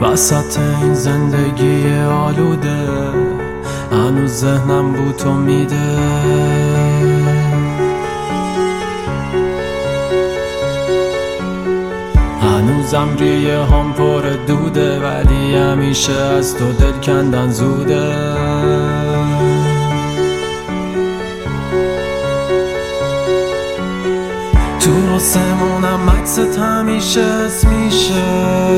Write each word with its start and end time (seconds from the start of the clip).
وسط 0.00 0.58
این 0.82 0.94
زندگی 0.94 2.00
آلوده 2.00 2.88
هنوز 3.92 4.30
ذهنم 4.30 4.92
بود 4.92 5.16
تو 5.16 5.32
میده. 5.32 5.98
هنوزم 12.42 13.16
ریه 13.18 13.58
هم 13.58 13.92
پر 13.92 14.22
دوده 14.46 15.00
ولی 15.00 15.56
همیشه 15.56 16.12
از 16.12 16.56
تو 16.56 16.72
دل 16.72 17.00
کندن 17.02 17.50
زوده. 17.50 18.34
تو 24.80 25.14
آسمونم 25.14 26.10
عکست 26.10 26.58
همیشه 26.58 27.48
میشه. 27.68 28.77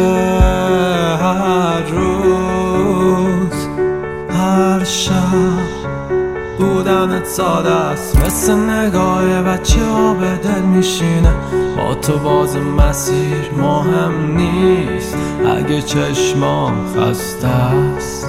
بودنت 7.20 7.26
ساده 7.26 7.70
است. 7.70 8.16
مثل 8.16 8.54
نگاه 8.54 9.42
بچه 9.42 9.84
ها 9.84 10.14
به 10.14 10.36
دل 10.36 10.62
میشینه. 10.62 11.34
با 11.76 11.94
تو 11.94 12.18
باز 12.18 12.56
مسیر 12.56 13.50
مهم 13.56 14.36
نیست. 14.36 15.16
اگه 15.56 15.82
چشمام 15.82 16.74
خسته 16.96 17.48
است. 17.48 18.26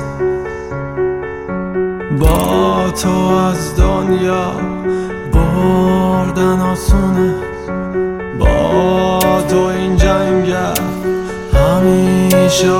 با 2.20 2.92
تو 2.92 3.10
از 3.50 3.76
دنیا 3.76 4.52
بردن 5.34 6.60
آسونه. 6.60 7.34
با 8.40 9.20
تو 9.50 9.58
این 9.58 9.98
جنگ 9.98 10.54
همیشه 11.54 12.72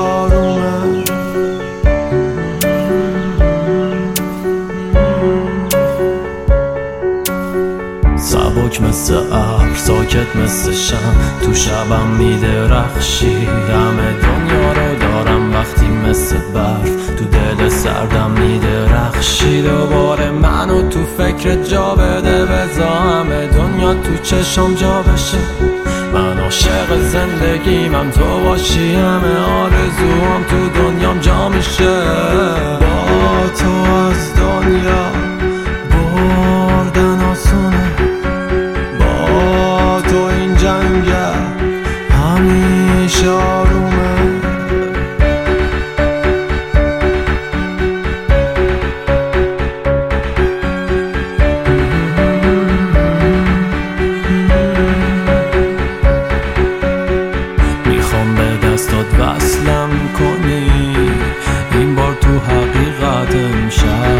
سبک 8.72 8.80
مثل 8.80 9.14
ابر 9.14 9.74
ساکت 9.76 10.36
مثل 10.36 10.72
شم. 10.72 10.96
تو 11.42 11.54
شبم 11.54 12.06
میده 12.18 12.68
رخشی 12.68 13.46
همه 13.46 14.12
دنیا 14.22 14.72
رو 14.72 14.98
دارم 14.98 15.54
وقتی 15.54 15.86
مثل 15.86 16.36
برف. 16.54 17.06
تو 17.18 17.24
دل 17.24 17.68
سردم 17.68 18.30
میده 18.30 18.94
رخشی 18.94 19.62
دوباره 19.62 20.30
منو 20.30 20.88
تو 20.88 21.00
فکر 21.18 21.62
جا 21.62 21.94
بده. 21.94 22.44
بزا 22.44 22.88
همه 22.88 23.46
دنیا 23.46 23.94
تو 23.94 24.16
چشم 24.22 24.74
جا 24.74 25.02
بشه. 25.02 25.38
من 26.14 26.40
عاشق 26.40 26.98
زندگیم 26.98 28.10
تو 28.10 28.40
باشی. 28.44 28.94
همه 28.94 29.38
آرزوام 29.38 30.44
تو 30.48 30.82
دنیام 30.82 31.18
جا 31.18 31.48
میشه. 31.48 32.02
با 32.80 33.48
تو 33.58 34.01
همیشه 43.12 43.28
آرومه. 43.28 43.92
می‌خوام 57.86 58.34
به 58.34 58.66
دستات 58.68 59.06
وصلم 59.20 59.90
کنی. 60.18 60.70
این 61.72 61.94
بار 61.94 62.14
تو 62.14 62.28
حقیقت 62.38 63.34
امشب 63.36 64.11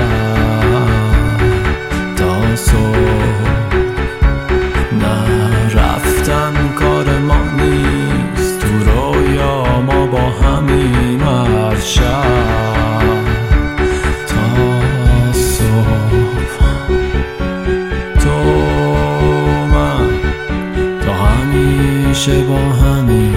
همیشه 22.22 22.44
با 22.44 22.58
همی 22.58 23.34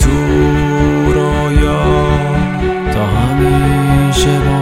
تو 0.00 0.10
رویا 1.12 1.82
تا 2.92 3.06
همیشه 3.06 4.40
با 4.40 4.57